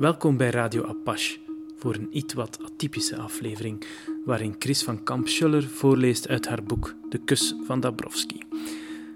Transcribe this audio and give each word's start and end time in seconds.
Welkom 0.00 0.36
bij 0.36 0.50
Radio 0.50 0.84
Apache 0.84 1.38
voor 1.76 1.94
een 1.94 2.08
iets 2.10 2.34
wat 2.34 2.58
atypische 2.64 3.16
aflevering 3.16 3.84
waarin 4.24 4.54
Chris 4.58 4.82
van 4.82 5.02
Kamp-Schuller 5.02 5.62
voorleest 5.62 6.28
uit 6.28 6.48
haar 6.48 6.62
boek 6.62 6.94
De 7.08 7.18
Kus 7.18 7.54
van 7.66 7.80
Dabrowski. 7.80 8.42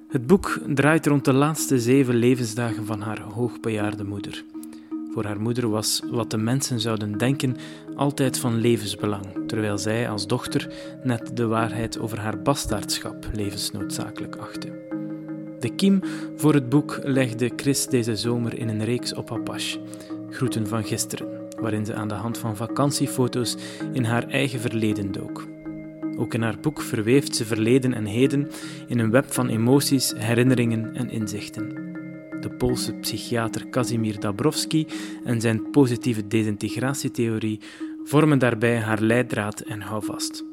Het 0.08 0.26
boek 0.26 0.60
draait 0.66 1.06
rond 1.06 1.24
de 1.24 1.32
laatste 1.32 1.78
zeven 1.78 2.14
levensdagen 2.14 2.86
van 2.86 3.00
haar 3.00 3.20
hoogbejaarde 3.20 4.04
moeder. 4.04 4.44
Voor 5.12 5.24
haar 5.24 5.40
moeder 5.40 5.68
was 5.68 6.02
wat 6.10 6.30
de 6.30 6.36
mensen 6.36 6.80
zouden 6.80 7.18
denken 7.18 7.56
altijd 7.94 8.38
van 8.38 8.60
levensbelang, 8.60 9.26
terwijl 9.46 9.78
zij 9.78 10.08
als 10.08 10.26
dochter 10.26 10.72
net 11.02 11.36
de 11.36 11.46
waarheid 11.46 11.98
over 11.98 12.20
haar 12.20 12.42
bastaardschap 12.42 13.28
levensnoodzakelijk 13.32 14.36
achtte. 14.36 14.82
De 15.60 15.74
kiem 15.74 16.00
voor 16.36 16.54
het 16.54 16.68
boek 16.68 17.00
legde 17.02 17.52
Chris 17.56 17.86
deze 17.86 18.16
zomer 18.16 18.58
in 18.58 18.68
een 18.68 18.84
reeks 18.84 19.14
op 19.14 19.32
Apache, 19.32 19.78
Groeten 20.34 20.66
van 20.66 20.84
gisteren, 20.84 21.28
waarin 21.60 21.86
ze 21.86 21.94
aan 21.94 22.08
de 22.08 22.14
hand 22.14 22.38
van 22.38 22.56
vakantiefoto's 22.56 23.56
in 23.92 24.04
haar 24.04 24.28
eigen 24.28 24.60
verleden 24.60 25.12
dook. 25.12 25.46
Ook 26.16 26.34
in 26.34 26.42
haar 26.42 26.60
boek 26.60 26.80
verweeft 26.80 27.36
ze 27.36 27.44
verleden 27.44 27.94
en 27.94 28.04
heden 28.04 28.50
in 28.86 28.98
een 28.98 29.10
web 29.10 29.32
van 29.32 29.48
emoties, 29.48 30.12
herinneringen 30.16 30.94
en 30.94 31.10
inzichten. 31.10 31.68
De 32.40 32.50
Poolse 32.58 32.92
psychiater 32.92 33.66
Kazimir 33.66 34.20
Dabrowski 34.20 34.86
en 35.24 35.40
zijn 35.40 35.70
positieve 35.70 36.26
desintegratietheorie 36.26 37.60
vormen 38.04 38.38
daarbij 38.38 38.78
haar 38.78 39.00
leidraad 39.00 39.60
en 39.60 39.80
houvast. 39.80 40.44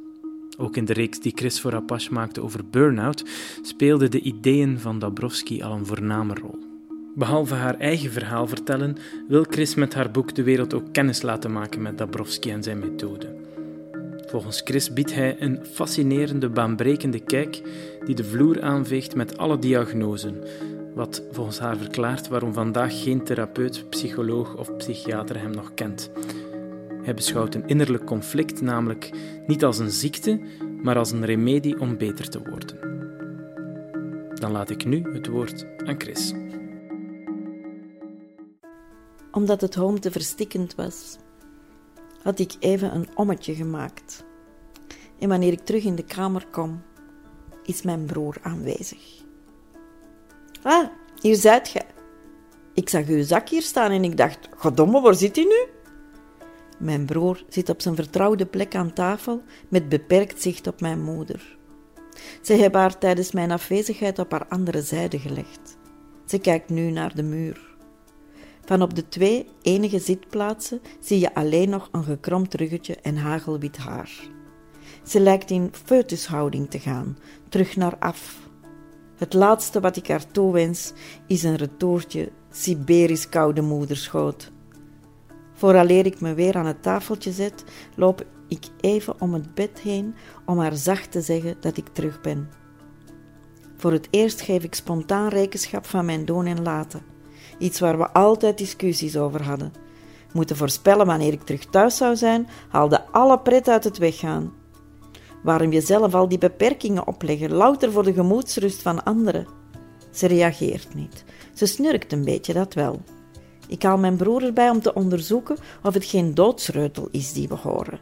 Ook 0.57 0.77
in 0.77 0.85
de 0.85 0.93
reeks 0.93 1.19
die 1.19 1.31
Chris 1.35 1.61
voor 1.61 1.75
Apache 1.75 2.13
maakte 2.13 2.41
over 2.41 2.69
burn-out 2.69 3.23
speelden 3.61 4.11
de 4.11 4.21
ideeën 4.21 4.79
van 4.79 4.99
Dabrowski 4.99 5.61
al 5.61 5.71
een 5.71 5.85
voorname 5.85 6.33
rol. 6.33 6.70
Behalve 7.15 7.53
haar 7.53 7.77
eigen 7.77 8.11
verhaal 8.11 8.47
vertellen, 8.47 8.97
wil 9.27 9.45
Chris 9.49 9.75
met 9.75 9.93
haar 9.93 10.11
boek 10.11 10.35
de 10.35 10.43
wereld 10.43 10.73
ook 10.73 10.93
kennis 10.93 11.21
laten 11.21 11.51
maken 11.51 11.81
met 11.81 11.97
Dabrowski 11.97 12.51
en 12.51 12.63
zijn 12.63 12.79
methode. 12.79 13.35
Volgens 14.27 14.61
Chris 14.63 14.93
biedt 14.93 15.13
hij 15.13 15.35
een 15.39 15.65
fascinerende, 15.65 16.49
baanbrekende 16.49 17.19
kijk 17.19 17.61
die 18.05 18.15
de 18.15 18.23
vloer 18.23 18.61
aanveegt 18.61 19.15
met 19.15 19.37
alle 19.37 19.59
diagnoses, 19.59 20.31
wat 20.95 21.23
volgens 21.31 21.59
haar 21.59 21.77
verklaart 21.77 22.27
waarom 22.27 22.53
vandaag 22.53 23.03
geen 23.03 23.23
therapeut, 23.23 23.89
psycholoog 23.89 24.55
of 24.55 24.75
psychiater 24.75 25.39
hem 25.39 25.51
nog 25.51 25.73
kent. 25.73 26.11
Hij 27.03 27.13
beschouwt 27.13 27.55
een 27.55 27.67
innerlijk 27.67 28.05
conflict 28.05 28.61
namelijk 28.61 29.09
niet 29.47 29.63
als 29.63 29.79
een 29.79 29.91
ziekte, 29.91 30.39
maar 30.81 30.97
als 30.97 31.11
een 31.11 31.25
remedie 31.25 31.79
om 31.79 31.97
beter 31.97 32.29
te 32.29 32.41
worden. 32.49 32.89
Dan 34.39 34.51
laat 34.51 34.69
ik 34.69 34.85
nu 34.85 35.03
het 35.13 35.27
woord 35.27 35.65
aan 35.85 35.99
Chris. 35.99 36.33
Omdat 39.31 39.61
het 39.61 39.75
home 39.75 39.99
te 39.99 40.11
verstikkend 40.11 40.75
was, 40.75 41.17
had 42.23 42.39
ik 42.39 42.55
even 42.59 42.95
een 42.95 43.07
ommetje 43.15 43.55
gemaakt. 43.55 44.23
En 45.19 45.29
wanneer 45.29 45.51
ik 45.51 45.65
terug 45.65 45.83
in 45.83 45.95
de 45.95 46.05
kamer 46.05 46.47
kom, 46.51 46.81
is 47.63 47.81
mijn 47.81 48.05
broer 48.05 48.37
aanwezig. 48.41 49.23
Ah, 50.63 50.87
hier 51.21 51.35
zijt 51.35 51.67
gij. 51.67 51.85
Ik 52.73 52.89
zag 52.89 53.07
uw 53.07 53.23
zak 53.23 53.49
hier 53.49 53.61
staan 53.61 53.91
en 53.91 54.03
ik 54.03 54.17
dacht, 54.17 54.49
godomme, 54.57 55.01
waar 55.01 55.15
zit 55.15 55.35
hij 55.35 55.45
nu? 55.45 55.67
Mijn 56.79 57.05
broer 57.05 57.43
zit 57.49 57.69
op 57.69 57.81
zijn 57.81 57.95
vertrouwde 57.95 58.45
plek 58.45 58.75
aan 58.75 58.93
tafel 58.93 59.43
met 59.69 59.89
beperkt 59.89 60.41
zicht 60.41 60.67
op 60.67 60.81
mijn 60.81 61.03
moeder. 61.03 61.57
Ze 62.41 62.53
hebben 62.53 62.81
haar 62.81 62.97
tijdens 62.97 63.31
mijn 63.31 63.51
afwezigheid 63.51 64.19
op 64.19 64.31
haar 64.31 64.47
andere 64.47 64.81
zijde 64.81 65.19
gelegd. 65.19 65.77
Ze 66.25 66.39
kijkt 66.39 66.69
nu 66.69 66.91
naar 66.91 67.15
de 67.15 67.23
muur. 67.23 67.70
Van 68.71 68.81
op 68.81 68.95
de 68.95 69.07
twee 69.07 69.47
enige 69.61 69.99
zitplaatsen 69.99 70.81
zie 70.99 71.19
je 71.19 71.33
alleen 71.33 71.69
nog 71.69 71.89
een 71.91 72.03
gekromd 72.03 72.53
ruggetje 72.53 72.95
en 72.95 73.17
hagelwit 73.17 73.77
haar. 73.77 74.11
Ze 75.03 75.19
lijkt 75.19 75.49
in 75.49 75.69
foetushouding 75.85 76.69
te 76.69 76.79
gaan, 76.79 77.17
terug 77.49 77.75
naar 77.75 77.97
af. 77.99 78.49
Het 79.15 79.33
laatste 79.33 79.79
wat 79.79 79.95
ik 79.95 80.07
haar 80.07 80.31
toewens 80.31 80.93
is 81.27 81.43
een 81.43 81.55
retourtje 81.55 82.31
Siberisch 82.51 83.29
koude 83.29 83.61
moederschoot. 83.61 84.51
Vooraleer 85.53 86.05
ik 86.05 86.21
me 86.21 86.33
weer 86.33 86.55
aan 86.55 86.65
het 86.65 86.83
tafeltje 86.83 87.31
zet, 87.31 87.63
loop 87.95 88.25
ik 88.47 88.65
even 88.79 89.21
om 89.21 89.33
het 89.33 89.53
bed 89.53 89.79
heen 89.79 90.15
om 90.45 90.59
haar 90.59 90.75
zacht 90.75 91.11
te 91.11 91.21
zeggen 91.21 91.57
dat 91.59 91.77
ik 91.77 91.87
terug 91.87 92.21
ben. 92.21 92.49
Voor 93.77 93.91
het 93.91 94.07
eerst 94.09 94.41
geef 94.41 94.63
ik 94.63 94.75
spontaan 94.75 95.27
rekenschap 95.27 95.85
van 95.85 96.05
mijn 96.05 96.25
doen 96.25 96.45
en 96.45 96.61
laten. 96.61 97.11
Iets 97.61 97.79
waar 97.79 97.97
we 97.97 98.11
altijd 98.11 98.57
discussies 98.57 99.17
over 99.17 99.43
hadden. 99.43 99.73
Moeten 100.33 100.55
voorspellen 100.55 101.05
wanneer 101.05 101.33
ik 101.33 101.41
terug 101.41 101.65
thuis 101.65 101.97
zou 101.97 102.15
zijn, 102.15 102.47
haalde 102.69 103.05
alle 103.11 103.39
pret 103.39 103.67
uit 103.67 103.83
het 103.83 103.97
weggaan. 103.97 104.53
Waarom 105.43 105.71
jezelf 105.71 106.13
al 106.13 106.27
die 106.27 106.37
beperkingen 106.37 107.07
opleggen, 107.07 107.51
louter 107.51 107.91
voor 107.91 108.03
de 108.03 108.13
gemoedsrust 108.13 108.81
van 108.81 109.03
anderen? 109.03 109.47
Ze 110.11 110.27
reageert 110.27 110.93
niet. 110.93 111.23
Ze 111.53 111.65
snurkt 111.65 112.11
een 112.11 112.23
beetje, 112.23 112.53
dat 112.53 112.73
wel. 112.73 113.01
Ik 113.67 113.83
haal 113.83 113.97
mijn 113.97 114.15
broer 114.15 114.43
erbij 114.43 114.69
om 114.69 114.81
te 114.81 114.93
onderzoeken 114.93 115.57
of 115.83 115.93
het 115.93 116.05
geen 116.05 116.33
doodsreutel 116.33 117.07
is 117.11 117.33
die 117.33 117.47
we 117.47 117.55
horen. 117.55 117.99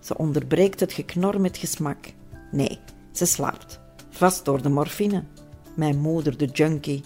Ze 0.00 0.18
onderbreekt 0.18 0.80
het 0.80 0.92
geknor 0.92 1.40
met 1.40 1.56
gesmak. 1.56 1.98
Nee, 2.50 2.78
ze 3.12 3.26
slaapt. 3.26 3.80
Vast 4.10 4.44
door 4.44 4.62
de 4.62 4.68
morfine. 4.68 5.24
Mijn 5.76 5.98
moeder, 5.98 6.36
de 6.36 6.46
junkie. 6.46 7.02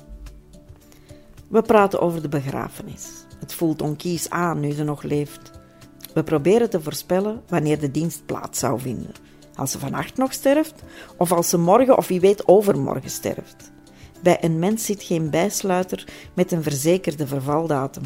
We 1.53 1.63
praten 1.63 2.01
over 2.01 2.23
de 2.23 2.29
begrafenis. 2.29 3.25
Het 3.41 3.55
voelt 3.55 3.83
onkies 3.83 4.31
aan 4.31 4.61
nu 4.61 4.71
ze 4.71 4.85
nog 4.85 5.03
leeft. 5.03 5.51
We 6.15 6.23
proberen 6.23 6.71
te 6.71 6.81
voorspellen 6.81 7.43
wanneer 7.49 7.81
de 7.81 7.91
dienst 7.91 8.27
plaats 8.27 8.59
zou 8.59 8.81
vinden. 8.81 9.13
Als 9.55 9.71
ze 9.71 9.79
vannacht 9.79 10.17
nog 10.17 10.33
sterft, 10.33 10.83
of 11.17 11.33
als 11.33 11.49
ze 11.49 11.59
morgen 11.59 11.97
of 11.97 12.09
wie 12.09 12.21
weet 12.21 12.49
overmorgen 12.49 13.11
sterft. 13.11 13.73
Bij 14.23 14.45
een 14.45 14.59
mens 14.59 14.85
zit 14.85 15.03
geen 15.03 15.31
bijsluiter 15.31 16.09
met 16.35 16.53
een 16.53 16.63
verzekerde 16.63 17.27
vervaldatum. 17.27 18.05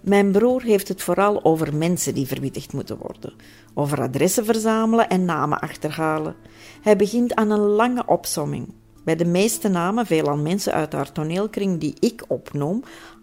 Mijn 0.00 0.32
broer 0.32 0.62
heeft 0.62 0.88
het 0.88 1.02
vooral 1.02 1.44
over 1.44 1.76
mensen 1.76 2.14
die 2.14 2.26
verwittigd 2.26 2.72
moeten 2.72 2.98
worden, 2.98 3.32
over 3.74 4.00
adressen 4.00 4.44
verzamelen 4.44 5.08
en 5.08 5.24
namen 5.24 5.60
achterhalen. 5.60 6.36
Hij 6.82 6.96
begint 6.96 7.34
aan 7.34 7.50
een 7.50 7.66
lange 7.66 8.06
opsomming. 8.06 8.74
Bij 9.04 9.16
de 9.16 9.24
meeste 9.24 9.68
namen, 9.68 10.06
veelal 10.06 10.36
mensen 10.36 10.72
uit 10.72 10.92
haar 10.92 11.12
toneelkring 11.12 11.80
die 11.80 11.94
ik 12.00 12.24
opnoem, 12.28 12.82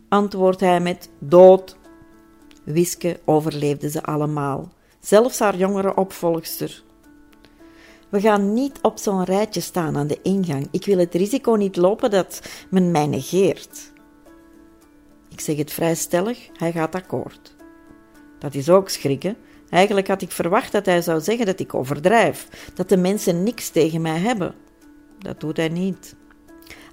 antwoordt 0.10 0.60
hij 0.60 0.80
met 0.80 1.10
dood. 1.20 1.78
Wiske 2.64 3.20
overleefde 3.26 3.90
ze 3.90 4.04
allemaal, 4.04 4.72
zelfs 5.00 5.40
haar 5.40 5.58
jongere 5.58 5.96
opvolgster. 5.96 6.84
We 8.10 8.22
gaan 8.22 8.54
niet 8.54 8.80
op 8.82 8.98
zo'n 8.98 9.24
rijtje 9.24 9.62
staan 9.62 9.98
aan 9.98 10.08
de 10.08 10.20
ingang. 10.22 10.68
Ik 10.72 10.86
wil 10.86 10.98
het 10.98 11.16
risico 11.16 11.52
niet 11.54 11.76
lopen 11.76 12.12
dat 12.12 12.42
men 12.70 12.92
mij 12.92 13.08
negeert. 13.08 13.92
Ik 15.30 15.40
zeg 15.40 15.58
het 15.58 15.72
vrij 15.72 15.96
stellig, 15.96 16.50
hij 16.54 16.72
gaat 16.72 16.96
akkoord. 16.96 17.56
Dat 18.40 18.56
is 18.56 18.70
ook 18.70 18.90
schrikken. 18.90 19.38
Eigenlijk 19.70 20.08
had 20.08 20.22
ik 20.22 20.32
verwacht 20.32 20.72
dat 20.72 20.86
hij 20.86 21.02
zou 21.02 21.22
zeggen 21.22 21.46
dat 21.46 21.60
ik 21.60 21.74
overdrijf, 21.74 22.48
dat 22.74 22.90
de 22.90 22.98
mensen 22.98 23.44
niks 23.44 23.70
tegen 23.70 24.02
mij 24.02 24.20
hebben. 24.20 24.56
Dat 25.22 25.40
doet 25.40 25.58
hij 25.58 25.70
niet. 25.70 26.16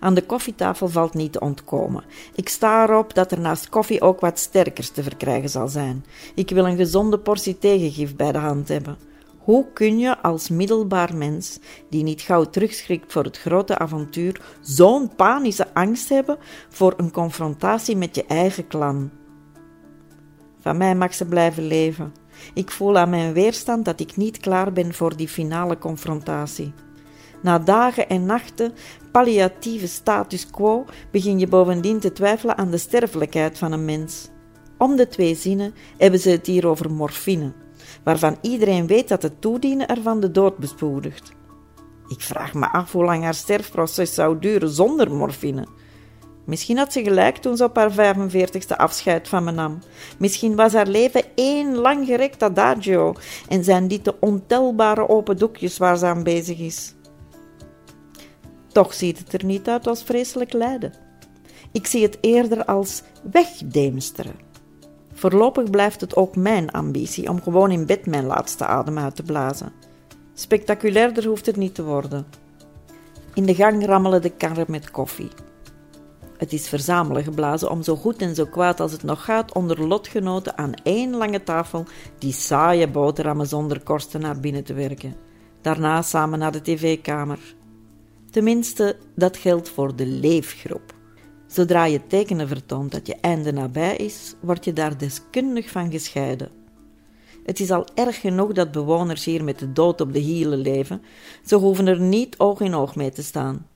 Aan 0.01 0.15
de 0.15 0.23
koffietafel 0.23 0.89
valt 0.89 1.15
niet 1.15 1.33
te 1.33 1.41
ontkomen. 1.41 2.05
Ik 2.35 2.49
sta 2.49 2.83
erop 2.83 3.15
dat 3.15 3.33
er 3.33 3.41
naast 3.41 3.69
koffie 3.69 4.01
ook 4.01 4.21
wat 4.21 4.39
sterkers 4.39 4.91
te 4.91 5.03
verkrijgen 5.03 5.51
zal 5.51 5.69
zijn. 5.69 6.05
Ik 6.35 6.51
wil 6.51 6.67
een 6.67 6.77
gezonde 6.77 7.19
portie 7.19 7.59
tegengif 7.59 8.17
bij 8.17 8.33
de 8.33 8.39
hand 8.39 8.69
hebben. 8.69 8.99
Hoe 9.39 9.67
kun 9.73 9.99
je 9.99 10.19
als 10.23 10.49
middelbaar 10.49 11.15
mens, 11.17 11.59
die 11.91 12.03
niet 12.03 12.21
gauw 12.21 12.45
terugschrikt 12.45 13.13
voor 13.13 13.25
het 13.25 13.39
grote 13.39 13.79
avontuur, 13.79 14.41
zo'n 14.61 15.15
panische 15.17 15.75
angst 15.75 16.09
hebben 16.09 16.39
voor 16.69 16.95
een 16.97 17.11
confrontatie 17.11 17.97
met 17.97 18.15
je 18.15 18.25
eigen 18.25 18.67
klan? 18.67 19.11
Van 20.61 20.77
mij 20.77 20.95
mag 20.95 21.15
ze 21.15 21.25
blijven 21.25 21.67
leven. 21.67 22.13
Ik 22.55 22.71
voel 22.71 22.97
aan 22.97 23.11
mijn 23.11 23.33
weerstand 23.33 23.85
dat 23.85 24.01
ik 24.01 24.17
niet 24.17 24.39
klaar 24.39 24.73
ben 24.73 24.95
voor 24.95 25.17
die 25.17 25.29
finale 25.29 25.79
confrontatie. 25.79 26.73
Na 27.43 27.59
dagen 27.59 28.09
en 28.09 28.27
nachten 28.27 28.73
palliatieve 29.13 29.89
status 29.89 30.51
quo 30.51 30.85
begin 31.11 31.39
je 31.39 31.47
bovendien 31.47 31.99
te 31.99 32.13
twijfelen 32.13 32.57
aan 32.57 32.71
de 32.71 32.79
sterfelijkheid 32.79 33.59
van 33.59 33.73
een 33.73 33.85
mens. 33.85 34.29
Om 34.79 34.97
de 34.97 35.09
twee 35.09 35.35
zinnen 35.35 35.75
hebben 35.99 36.21
ze 36.21 36.31
het 36.31 36.47
hier 36.47 36.67
over 36.67 36.91
morfine 36.91 37.53
waarvan 38.05 38.39
iedereen 38.41 38.87
weet 38.87 39.09
dat 39.09 39.23
het 39.23 39.41
toedienen 39.41 39.89
ervan 39.89 40.21
de 40.21 40.31
dood 40.31 40.59
bespoedigt. 40.59 41.33
Ik 42.09 42.21
vraag 42.21 42.55
me 42.55 42.73
af 42.73 42.93
hoe 42.93 43.05
lang 43.05 43.23
haar 43.23 43.35
sterfproces 43.35 44.15
zou 44.15 44.39
duren 44.39 44.71
zonder 44.71 45.11
morfine. 45.15 45.67
Misschien 46.45 46.77
had 46.77 46.93
ze 46.93 47.03
gelijk 47.03 47.37
toen 47.37 47.57
ze 47.57 47.65
op 47.65 47.77
haar 47.77 48.17
45ste 48.17 48.77
afscheid 48.77 49.29
van 49.29 49.45
me 49.45 49.51
nam. 49.51 49.79
Misschien 50.19 50.57
was 50.57 50.73
haar 50.73 50.87
leven 50.87 51.25
één 51.35 51.77
lang 51.77 52.07
gerekt 52.07 52.43
adagio 52.43 53.15
en 53.49 53.65
zijn 53.65 53.89
dit 53.89 54.05
de 54.05 54.15
ontelbare 54.21 55.09
open 55.09 55.37
doekjes 55.37 55.79
waar 55.79 55.97
ze 55.97 56.07
aan 56.07 56.23
bezig 56.23 56.59
is. 56.59 56.95
Toch 58.73 58.95
ziet 58.95 59.19
het 59.19 59.33
er 59.33 59.45
niet 59.45 59.69
uit 59.69 59.87
als 59.87 60.03
vreselijk 60.03 60.53
lijden. 60.53 60.93
Ik 61.73 61.87
zie 61.87 62.03
het 62.03 62.19
eerder 62.21 62.65
als 62.65 63.03
wegdeemsteren 63.31 64.47
Voorlopig 65.19 65.71
blijft 65.71 66.01
het 66.01 66.17
ook 66.17 66.37
mijn 66.37 66.71
ambitie 66.71 67.29
om 67.29 67.43
gewoon 67.43 67.71
in 67.71 67.87
bed 67.87 68.07
mijn 68.07 68.25
laatste 68.25 68.67
adem 68.67 68.99
uit 68.99 69.17
te 69.17 69.23
blazen. 69.23 69.73
Spectaculairder 70.35 71.27
hoeft 71.27 71.47
het 71.47 71.57
niet 71.57 71.75
te 71.75 71.85
worden. 71.85 72.27
In 73.35 73.47
de 73.47 73.55
gang 73.55 73.87
rammelen 73.87 74.23
de 74.23 74.31
karren 74.31 74.67
met 74.69 74.91
koffie. 74.91 75.29
Het 76.37 76.53
is 76.53 76.69
verzamelen 76.69 77.23
geblazen 77.23 77.71
om 77.71 77.83
zo 77.83 77.97
goed 77.97 78.23
en 78.23 78.35
zo 78.35 78.45
kwaad 78.47 78.81
als 78.81 78.93
het 78.93 79.03
nog 79.03 79.25
gaat 79.25 79.55
onder 79.55 79.87
lotgenoten 79.87 80.59
aan 80.59 80.75
één 80.83 81.17
lange 81.17 81.43
tafel 81.43 81.85
die 82.19 82.33
saaie 82.33 82.89
boterhammen 82.89 83.47
zonder 83.47 83.83
korsten 83.83 84.21
naar 84.21 84.41
binnen 84.41 84.65
te 84.65 84.75
werken. 84.75 85.15
Daarna 85.61 86.03
samen 86.03 86.39
naar 86.39 86.53
de 86.53 86.63
tv-kamer. 86.63 87.39
Tenminste, 88.31 88.97
dat 89.15 89.37
geldt 89.37 89.69
voor 89.69 89.97
de 89.97 90.07
leefgroep. 90.07 90.95
Zodra 91.47 91.85
je 91.85 92.07
tekenen 92.07 92.49
vertoont 92.49 92.93
dat 92.93 93.07
je 93.07 93.17
einde 93.21 93.53
nabij 93.53 93.97
is, 93.97 94.35
word 94.41 94.65
je 94.65 94.73
daar 94.73 94.99
deskundig 94.99 95.71
van 95.71 95.91
gescheiden. 95.91 96.51
Het 97.45 97.61
is 97.61 97.71
al 97.71 97.87
erg 97.95 98.21
genoeg 98.21 98.53
dat 98.53 98.73
bewoners 98.73 99.25
hier 99.25 99.45
met 99.45 99.59
de 99.59 99.73
dood 99.73 100.01
op 100.01 100.13
de 100.13 100.19
hielen 100.19 100.59
leven, 100.59 101.03
ze 101.45 101.57
hoeven 101.57 101.87
er 101.87 102.01
niet 102.01 102.39
oog 102.39 102.61
in 102.61 102.75
oog 102.75 102.97
mee 102.97 103.11
te 103.11 103.23
staan. 103.23 103.67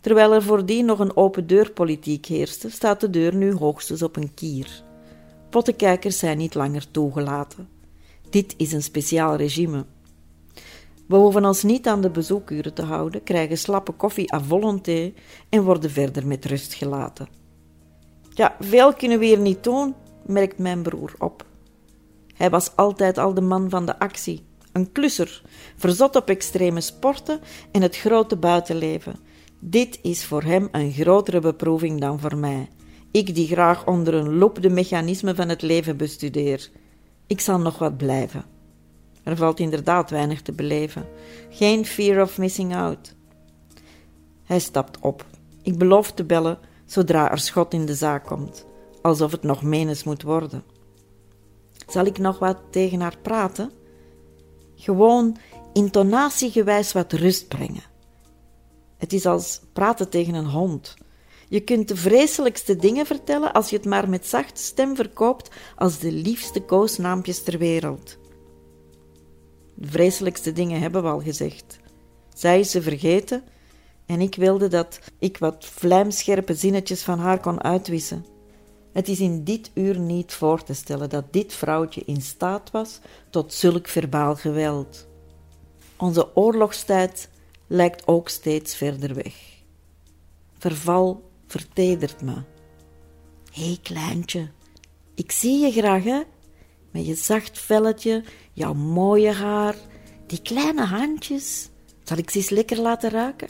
Terwijl 0.00 0.34
er 0.34 0.42
voordien 0.42 0.84
nog 0.84 0.98
een 0.98 1.16
open 1.16 1.46
deurpolitiek 1.46 2.26
heerste, 2.26 2.70
staat 2.70 3.00
de 3.00 3.10
deur 3.10 3.34
nu 3.34 3.54
hoogstens 3.54 4.02
op 4.02 4.16
een 4.16 4.34
kier. 4.34 4.82
Pottenkijkers 5.50 6.18
zijn 6.18 6.38
niet 6.38 6.54
langer 6.54 6.90
toegelaten. 6.90 7.68
Dit 8.30 8.54
is 8.56 8.72
een 8.72 8.82
speciaal 8.82 9.36
regime. 9.36 9.84
We 11.10 11.16
hoeven 11.16 11.44
ons 11.44 11.62
niet 11.62 11.86
aan 11.86 12.00
de 12.00 12.10
bezoekuren 12.10 12.74
te 12.74 12.82
houden, 12.82 13.22
krijgen 13.22 13.58
slappe 13.58 13.92
koffie 13.92 14.34
à 14.34 14.40
volonté 14.40 15.12
en 15.48 15.62
worden 15.62 15.90
verder 15.90 16.26
met 16.26 16.44
rust 16.44 16.74
gelaten. 16.74 17.28
Ja, 18.28 18.56
veel 18.60 18.92
kunnen 18.92 19.18
we 19.18 19.24
hier 19.24 19.38
niet 19.38 19.64
doen, 19.64 19.94
merkt 20.26 20.58
mijn 20.58 20.82
broer 20.82 21.14
op. 21.18 21.44
Hij 22.34 22.50
was 22.50 22.76
altijd 22.76 23.18
al 23.18 23.34
de 23.34 23.40
man 23.40 23.70
van 23.70 23.86
de 23.86 23.98
actie, 23.98 24.44
een 24.72 24.92
klusser, 24.92 25.42
verzot 25.76 26.16
op 26.16 26.28
extreme 26.28 26.80
sporten 26.80 27.40
en 27.72 27.82
het 27.82 27.96
grote 27.96 28.36
buitenleven. 28.36 29.16
Dit 29.58 29.98
is 30.02 30.24
voor 30.24 30.42
hem 30.42 30.68
een 30.72 30.92
grotere 30.92 31.40
beproeving 31.40 32.00
dan 32.00 32.20
voor 32.20 32.36
mij. 32.36 32.68
Ik 33.10 33.34
die 33.34 33.46
graag 33.46 33.86
onder 33.86 34.14
een 34.14 34.38
loop 34.38 34.62
de 34.62 34.70
mechanismen 34.70 35.36
van 35.36 35.48
het 35.48 35.62
leven 35.62 35.96
bestudeer. 35.96 36.70
Ik 37.26 37.40
zal 37.40 37.58
nog 37.58 37.78
wat 37.78 37.96
blijven. 37.96 38.49
Er 39.30 39.36
valt 39.36 39.58
inderdaad 39.58 40.10
weinig 40.10 40.42
te 40.42 40.52
beleven. 40.52 41.08
Geen 41.50 41.86
fear 41.86 42.22
of 42.22 42.38
missing 42.38 42.76
out. 42.76 43.14
Hij 44.44 44.58
stapt 44.58 44.98
op. 45.00 45.24
Ik 45.62 45.78
beloof 45.78 46.12
te 46.12 46.24
bellen 46.24 46.58
zodra 46.86 47.30
er 47.30 47.38
schot 47.38 47.72
in 47.74 47.86
de 47.86 47.94
zaak 47.94 48.26
komt, 48.26 48.66
alsof 49.02 49.30
het 49.30 49.42
nog 49.42 49.62
menens 49.62 50.04
moet 50.04 50.22
worden. 50.22 50.64
Zal 51.86 52.04
ik 52.04 52.18
nog 52.18 52.38
wat 52.38 52.58
tegen 52.70 53.00
haar 53.00 53.16
praten? 53.22 53.70
Gewoon 54.74 55.36
intonatiegewijs 55.72 56.92
wat 56.92 57.12
rust 57.12 57.48
brengen. 57.48 57.84
Het 58.96 59.12
is 59.12 59.26
als 59.26 59.60
praten 59.72 60.08
tegen 60.08 60.34
een 60.34 60.50
hond. 60.50 60.94
Je 61.48 61.60
kunt 61.60 61.88
de 61.88 61.96
vreselijkste 61.96 62.76
dingen 62.76 63.06
vertellen 63.06 63.52
als 63.52 63.70
je 63.70 63.76
het 63.76 63.84
maar 63.84 64.08
met 64.08 64.26
zachte 64.26 64.62
stem 64.62 64.96
verkoopt 64.96 65.50
als 65.76 65.98
de 65.98 66.12
liefste 66.12 66.60
koosnaampjes 66.60 67.42
ter 67.42 67.58
wereld. 67.58 68.18
De 69.80 69.88
vreselijkste 69.88 70.52
dingen 70.52 70.80
hebben 70.80 71.02
we 71.02 71.08
al 71.08 71.20
gezegd. 71.20 71.78
Zij 72.34 72.60
is 72.60 72.70
ze 72.70 72.82
vergeten 72.82 73.44
en 74.06 74.20
ik 74.20 74.34
wilde 74.34 74.68
dat 74.68 74.98
ik 75.18 75.38
wat 75.38 75.64
vlijmscherpe 75.64 76.54
zinnetjes 76.54 77.02
van 77.02 77.18
haar 77.18 77.40
kon 77.40 77.62
uitwissen. 77.62 78.26
Het 78.92 79.08
is 79.08 79.20
in 79.20 79.44
dit 79.44 79.70
uur 79.74 79.98
niet 79.98 80.32
voor 80.32 80.62
te 80.62 80.74
stellen 80.74 81.08
dat 81.08 81.32
dit 81.32 81.52
vrouwtje 81.52 82.02
in 82.04 82.22
staat 82.22 82.70
was 82.70 82.98
tot 83.30 83.54
zulk 83.54 83.88
verbaal 83.88 84.36
geweld. 84.36 85.06
Onze 85.96 86.36
oorlogstijd 86.36 87.28
lijkt 87.66 88.06
ook 88.06 88.28
steeds 88.28 88.76
verder 88.76 89.14
weg. 89.14 89.34
Verval 90.58 91.30
vertedert 91.46 92.22
me. 92.22 92.42
Hé 93.52 93.76
kleintje, 93.82 94.48
ik 95.14 95.32
zie 95.32 95.58
je 95.58 95.70
graag 95.70 96.04
hè, 96.04 96.20
met 96.90 97.06
je 97.06 97.14
zacht 97.14 97.58
velletje, 97.58 98.24
jouw 98.52 98.74
mooie 98.74 99.32
haar, 99.32 99.74
die 100.26 100.42
kleine 100.42 100.84
handjes. 100.84 101.68
Zal 102.04 102.16
ik 102.16 102.30
ze 102.30 102.38
eens 102.38 102.50
lekker 102.50 102.80
laten 102.80 103.10
ruiken? 103.10 103.48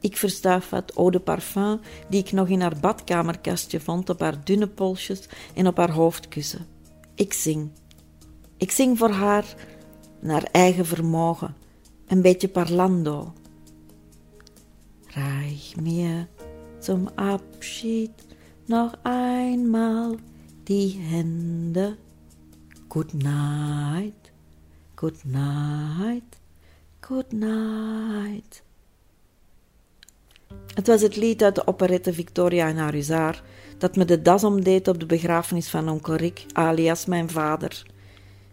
Ik 0.00 0.16
verstuif 0.16 0.68
wat 0.68 0.92
eau 0.96 1.10
de 1.10 1.20
parfum 1.20 1.80
die 2.08 2.20
ik 2.20 2.32
nog 2.32 2.48
in 2.48 2.60
haar 2.60 2.76
badkamerkastje 2.80 3.80
vond 3.80 4.10
op 4.10 4.20
haar 4.20 4.44
dunne 4.44 4.66
polsjes 4.66 5.28
en 5.54 5.66
op 5.66 5.76
haar 5.76 5.90
hoofdkussen. 5.90 6.66
Ik 7.14 7.32
zing. 7.32 7.70
Ik 8.56 8.70
zing 8.70 8.98
voor 8.98 9.10
haar 9.10 9.54
naar 10.20 10.42
eigen 10.52 10.86
vermogen, 10.86 11.56
een 12.06 12.22
beetje 12.22 12.48
parlando. 12.48 13.32
Reich 15.06 15.76
mir 15.76 16.28
zum 16.78 17.08
Abschied 17.14 18.10
noch 18.66 18.94
einmal 19.02 20.16
die 20.64 20.98
Hände. 20.98 21.96
Good 22.92 23.12
night, 23.12 24.30
good 24.94 25.24
night, 25.24 26.38
good 27.00 27.32
night. 27.32 28.62
Het 30.74 30.86
was 30.86 31.00
het 31.00 31.16
lied 31.16 31.42
uit 31.42 31.54
de 31.54 31.66
operette 31.66 32.12
Victoria 32.12 32.68
en 32.68 32.76
haar 32.76 32.92
huzaar 32.92 33.42
dat 33.78 33.96
me 33.96 34.04
de 34.04 34.22
das 34.22 34.44
omdeed 34.44 34.88
op 34.88 35.00
de 35.00 35.06
begrafenis 35.06 35.70
van 35.70 35.88
onkel 35.88 36.14
Rick, 36.14 36.44
alias 36.52 37.06
mijn 37.06 37.30
vader. 37.30 37.86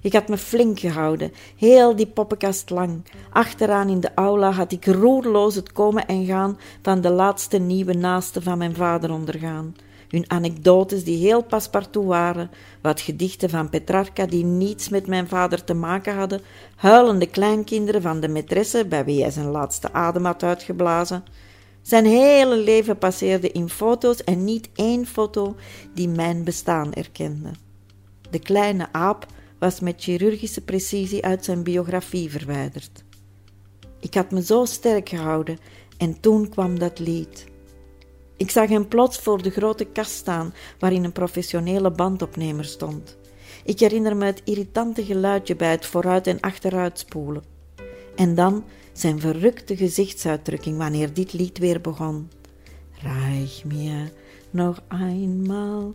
Ik 0.01 0.13
had 0.13 0.27
me 0.27 0.37
flink 0.37 0.79
gehouden, 0.79 1.31
heel 1.55 1.95
die 1.95 2.07
poppenkast 2.07 2.69
lang. 2.69 3.03
Achteraan 3.29 3.89
in 3.89 3.99
de 3.99 4.11
aula 4.15 4.51
had 4.51 4.71
ik 4.71 4.85
roerloos 4.85 5.55
het 5.55 5.71
komen 5.71 6.07
en 6.07 6.25
gaan 6.25 6.59
van 6.81 7.01
de 7.01 7.09
laatste 7.09 7.57
nieuwe 7.57 7.93
naasten 7.93 8.43
van 8.43 8.57
mijn 8.57 8.75
vader 8.75 9.11
ondergaan. 9.11 9.75
Hun 10.09 10.23
anekdotes 10.27 11.03
die 11.03 11.17
heel 11.17 11.43
paspartout 11.43 12.05
waren, 12.05 12.49
wat 12.81 13.01
gedichten 13.01 13.49
van 13.49 13.69
Petrarca 13.69 14.25
die 14.25 14.43
niets 14.43 14.89
met 14.89 15.07
mijn 15.07 15.27
vader 15.27 15.63
te 15.63 15.73
maken 15.73 16.15
hadden, 16.15 16.41
huilende 16.75 17.27
kleinkinderen 17.27 18.01
van 18.01 18.19
de 18.19 18.29
maîtresse 18.29 18.87
bij 18.87 19.05
wie 19.05 19.21
hij 19.21 19.31
zijn 19.31 19.49
laatste 19.49 19.93
adem 19.93 20.25
had 20.25 20.43
uitgeblazen. 20.43 21.23
Zijn 21.81 22.05
hele 22.05 22.57
leven 22.57 22.97
passeerde 22.97 23.51
in 23.51 23.69
foto's 23.69 24.23
en 24.23 24.43
niet 24.43 24.69
één 24.75 25.05
foto 25.05 25.55
die 25.93 26.09
mijn 26.09 26.43
bestaan 26.43 26.93
erkende. 26.93 27.49
De 28.29 28.39
kleine 28.39 28.87
aap 28.91 29.25
was 29.59 29.79
met 29.79 30.03
chirurgische 30.03 30.61
precisie 30.61 31.25
uit 31.25 31.45
zijn 31.45 31.63
biografie 31.63 32.31
verwijderd. 32.31 33.03
Ik 33.99 34.13
had 34.13 34.31
me 34.31 34.43
zo 34.43 34.65
sterk 34.65 35.09
gehouden 35.09 35.57
en 35.97 36.19
toen 36.19 36.49
kwam 36.49 36.79
dat 36.79 36.99
lied. 36.99 37.45
Ik 38.39 38.51
zag 38.51 38.69
hem 38.69 38.87
plots 38.87 39.17
voor 39.17 39.41
de 39.41 39.49
grote 39.49 39.85
kast 39.85 40.11
staan 40.11 40.53
waarin 40.79 41.03
een 41.03 41.11
professionele 41.11 41.91
bandopnemer 41.91 42.65
stond. 42.65 43.17
Ik 43.63 43.79
herinner 43.79 44.17
me 44.17 44.25
het 44.25 44.41
irritante 44.45 45.05
geluidje 45.05 45.55
bij 45.55 45.71
het 45.71 45.85
vooruit 45.85 46.27
en 46.27 46.39
achteruit 46.39 46.99
spoelen. 46.99 47.43
En 48.15 48.35
dan 48.35 48.63
zijn 48.93 49.19
verrukte 49.19 49.77
gezichtsuitdrukking 49.77 50.77
wanneer 50.77 51.13
dit 51.13 51.33
lied 51.33 51.57
weer 51.57 51.81
begon. 51.81 52.29
Reich 53.01 53.63
mir 53.63 54.11
nog 54.49 54.81
eenmaal. 54.89 55.93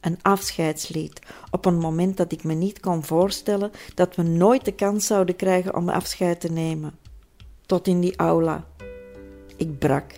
Een 0.00 0.18
afscheidslied 0.22 1.20
op 1.50 1.64
een 1.64 1.78
moment 1.78 2.16
dat 2.16 2.32
ik 2.32 2.44
me 2.44 2.54
niet 2.54 2.80
kon 2.80 3.04
voorstellen 3.04 3.70
dat 3.94 4.16
we 4.16 4.22
nooit 4.22 4.64
de 4.64 4.72
kans 4.72 5.06
zouden 5.06 5.36
krijgen 5.36 5.76
om 5.76 5.88
afscheid 5.88 6.40
te 6.40 6.52
nemen. 6.52 6.98
Tot 7.66 7.86
in 7.86 8.00
die 8.00 8.16
aula. 8.16 8.66
Ik 9.56 9.78
brak. 9.78 10.12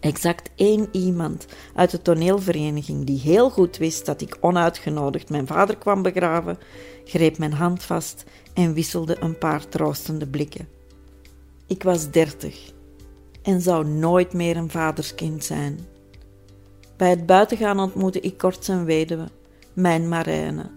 Exact 0.00 0.50
één 0.54 0.88
iemand 0.92 1.46
uit 1.74 1.90
de 1.90 2.02
toneelvereniging 2.02 3.04
die 3.04 3.18
heel 3.18 3.50
goed 3.50 3.76
wist 3.76 4.06
dat 4.06 4.20
ik 4.20 4.36
onuitgenodigd 4.40 5.30
mijn 5.30 5.46
vader 5.46 5.76
kwam 5.76 6.02
begraven, 6.02 6.58
greep 7.04 7.38
mijn 7.38 7.52
hand 7.52 7.82
vast 7.82 8.24
en 8.54 8.72
wisselde 8.72 9.16
een 9.20 9.38
paar 9.38 9.68
troostende 9.68 10.26
blikken. 10.26 10.68
Ik 11.66 11.82
was 11.82 12.10
dertig 12.10 12.72
en 13.42 13.60
zou 13.60 13.86
nooit 13.86 14.32
meer 14.32 14.56
een 14.56 14.70
vaderskind 14.70 15.44
zijn. 15.44 15.78
Bij 16.98 17.10
het 17.10 17.26
buitengaan 17.26 17.80
ontmoette 17.80 18.20
ik 18.20 18.38
kort 18.38 18.64
zijn 18.64 18.84
weduwe, 18.84 19.28
mijn 19.72 20.08
Marijne. 20.08 20.70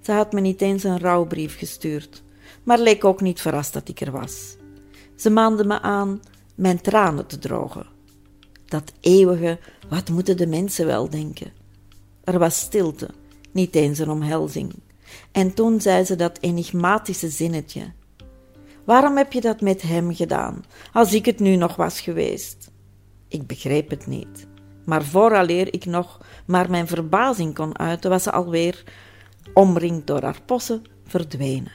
Ze 0.00 0.12
had 0.12 0.32
me 0.32 0.40
niet 0.40 0.60
eens 0.60 0.84
een 0.84 0.98
rouwbrief 0.98 1.58
gestuurd, 1.58 2.22
maar 2.62 2.78
leek 2.78 3.04
ook 3.04 3.20
niet 3.20 3.40
verrast 3.40 3.72
dat 3.72 3.88
ik 3.88 4.00
er 4.00 4.10
was. 4.10 4.56
Ze 5.16 5.30
maande 5.30 5.64
me 5.64 5.80
aan 5.80 6.20
mijn 6.54 6.80
tranen 6.80 7.26
te 7.26 7.38
drogen 7.38 7.92
dat 8.72 8.92
eeuwige, 9.00 9.58
wat 9.88 10.08
moeten 10.08 10.36
de 10.36 10.46
mensen 10.46 10.86
wel 10.86 11.10
denken? 11.10 11.52
Er 12.24 12.38
was 12.38 12.58
stilte, 12.58 13.08
niet 13.50 13.74
eens 13.74 13.98
een 13.98 14.10
omhelzing. 14.10 14.72
En 15.32 15.54
toen 15.54 15.80
zei 15.80 16.04
ze 16.04 16.16
dat 16.16 16.38
enigmatische 16.40 17.28
zinnetje. 17.28 17.92
Waarom 18.84 19.16
heb 19.16 19.32
je 19.32 19.40
dat 19.40 19.60
met 19.60 19.82
hem 19.82 20.14
gedaan, 20.14 20.64
als 20.92 21.12
ik 21.14 21.24
het 21.24 21.38
nu 21.38 21.56
nog 21.56 21.76
was 21.76 22.00
geweest? 22.00 22.70
Ik 23.28 23.46
begreep 23.46 23.90
het 23.90 24.06
niet. 24.06 24.46
Maar 24.84 25.04
vooraleer 25.04 25.74
ik 25.74 25.84
nog 25.84 26.20
maar 26.46 26.70
mijn 26.70 26.86
verbazing 26.86 27.54
kon 27.54 27.78
uiten, 27.78 28.10
was 28.10 28.22
ze 28.22 28.30
alweer, 28.32 28.82
omringd 29.54 30.06
door 30.06 30.22
haar 30.22 30.40
possen, 30.46 30.82
verdwenen. 31.06 31.72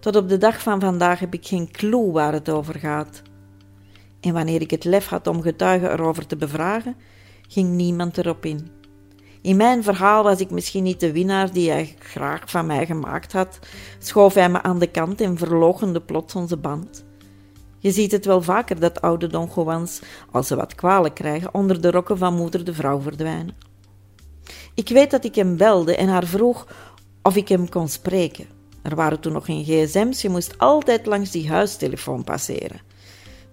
Tot 0.00 0.16
op 0.16 0.28
de 0.28 0.38
dag 0.38 0.62
van 0.62 0.80
vandaag 0.80 1.18
heb 1.18 1.34
ik 1.34 1.46
geen 1.46 1.70
clue 1.70 2.12
waar 2.12 2.32
het 2.32 2.48
over 2.48 2.74
gaat. 2.74 3.22
En 4.20 4.32
wanneer 4.32 4.60
ik 4.60 4.70
het 4.70 4.84
lef 4.84 5.06
had 5.06 5.26
om 5.26 5.42
getuigen 5.42 5.92
erover 5.92 6.26
te 6.26 6.36
bevragen, 6.36 6.96
ging 7.48 7.70
niemand 7.70 8.18
erop 8.18 8.44
in. 8.44 8.70
In 9.42 9.56
mijn 9.56 9.82
verhaal 9.82 10.22
was 10.22 10.40
ik 10.40 10.50
misschien 10.50 10.82
niet 10.82 11.00
de 11.00 11.12
winnaar 11.12 11.52
die 11.52 11.70
hij 11.70 11.94
graag 11.98 12.50
van 12.50 12.66
mij 12.66 12.86
gemaakt 12.86 13.32
had, 13.32 13.58
schoof 13.98 14.34
hij 14.34 14.48
me 14.48 14.62
aan 14.62 14.78
de 14.78 14.90
kant 14.90 15.20
en 15.20 15.38
verloochende 15.38 16.00
plots 16.00 16.34
onze 16.34 16.56
band. 16.56 17.04
Je 17.84 17.90
ziet 17.90 18.12
het 18.12 18.24
wel 18.24 18.42
vaker 18.42 18.80
dat 18.80 19.00
oude 19.00 19.26
Don 19.26 19.50
Juans, 19.54 20.00
als 20.30 20.46
ze 20.46 20.56
wat 20.56 20.74
kwalen 20.74 21.12
krijgen, 21.12 21.54
onder 21.54 21.80
de 21.80 21.90
rokken 21.90 22.18
van 22.18 22.34
moeder 22.34 22.64
de 22.64 22.74
vrouw 22.74 23.00
verdwijnen. 23.00 23.56
Ik 24.74 24.88
weet 24.88 25.10
dat 25.10 25.24
ik 25.24 25.34
hem 25.34 25.56
belde 25.56 25.96
en 25.96 26.08
haar 26.08 26.26
vroeg 26.26 26.66
of 27.22 27.36
ik 27.36 27.48
hem 27.48 27.68
kon 27.68 27.88
spreken. 27.88 28.46
Er 28.82 28.94
waren 28.94 29.20
toen 29.20 29.32
nog 29.32 29.44
geen 29.44 29.64
gsm's, 29.64 30.22
je 30.22 30.28
moest 30.28 30.58
altijd 30.58 31.06
langs 31.06 31.30
die 31.30 31.48
huistelefoon 31.48 32.24
passeren. 32.24 32.80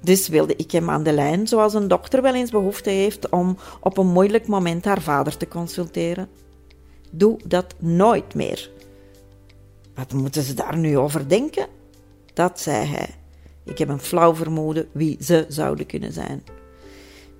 Dus 0.01 0.27
wilde 0.27 0.55
ik 0.55 0.71
hem 0.71 0.89
aan 0.89 1.03
de 1.03 1.13
lijn, 1.13 1.47
zoals 1.47 1.73
een 1.73 1.87
dokter 1.87 2.21
wel 2.21 2.35
eens 2.35 2.51
behoefte 2.51 2.89
heeft 2.89 3.29
om 3.29 3.57
op 3.79 3.97
een 3.97 4.07
moeilijk 4.07 4.47
moment 4.47 4.85
haar 4.85 5.01
vader 5.01 5.37
te 5.37 5.47
consulteren. 5.47 6.29
Doe 7.09 7.39
dat 7.47 7.75
nooit 7.77 8.33
meer. 8.33 8.71
Wat 9.95 10.13
moeten 10.13 10.43
ze 10.43 10.53
daar 10.53 10.77
nu 10.77 10.97
over 10.97 11.29
denken? 11.29 11.67
Dat 12.33 12.59
zei 12.59 12.85
hij. 12.85 13.20
Ik 13.65 13.77
heb 13.77 13.89
een 13.89 13.99
flauw 13.99 14.35
vermoeden 14.35 14.89
wie 14.91 15.17
ze 15.19 15.45
zouden 15.47 15.85
kunnen 15.85 16.13
zijn. 16.13 16.43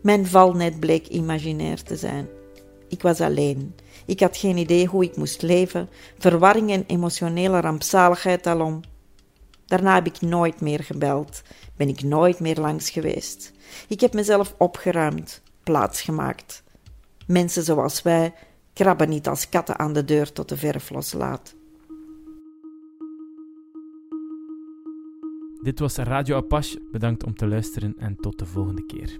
Mijn 0.01 0.27
valnet 0.27 0.79
bleek 0.79 1.07
imaginair 1.07 1.83
te 1.83 1.95
zijn. 1.95 2.27
Ik 2.87 3.01
was 3.01 3.21
alleen. 3.21 3.75
Ik 4.05 4.19
had 4.19 4.37
geen 4.37 4.57
idee 4.57 4.85
hoe 4.85 5.03
ik 5.03 5.15
moest 5.15 5.41
leven, 5.41 5.89
verwarring 6.17 6.71
en 6.71 6.83
emotionele 6.87 7.59
rampzaligheid 7.59 8.47
alom. 8.47 8.79
Daarna 9.65 9.93
heb 9.93 10.05
ik 10.05 10.21
nooit 10.21 10.61
meer 10.61 10.83
gebeld, 10.83 11.41
ben 11.75 11.89
ik 11.89 12.03
nooit 12.03 12.39
meer 12.39 12.59
langs 12.59 12.89
geweest. 12.89 13.51
Ik 13.87 14.01
heb 14.01 14.13
mezelf 14.13 14.55
opgeruimd, 14.57 15.41
plaatsgemaakt. 15.63 16.63
Mensen 17.27 17.63
zoals 17.63 18.01
wij 18.01 18.33
krabben 18.73 19.09
niet 19.09 19.27
als 19.27 19.49
katten 19.49 19.79
aan 19.79 19.93
de 19.93 20.05
deur 20.05 20.31
tot 20.31 20.49
de 20.49 20.57
verf 20.57 20.89
loslaat. 20.89 21.55
Dit 25.61 25.79
was 25.79 25.95
Radio 25.95 26.35
Apache. 26.35 26.81
Bedankt 26.91 27.23
om 27.23 27.35
te 27.35 27.47
luisteren 27.47 27.93
en 27.97 28.15
tot 28.15 28.39
de 28.39 28.45
volgende 28.45 28.85
keer. 28.85 29.19